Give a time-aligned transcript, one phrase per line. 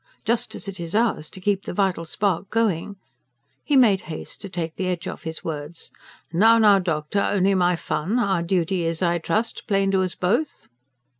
[0.25, 2.95] just as it is ours to keep the vital spark going,"
[3.63, 5.91] he made haste to take the edge off his words.
[6.33, 8.17] "Now, now, doctor, only my fun!
[8.17, 10.67] Our duty is, I trust, plain to us both."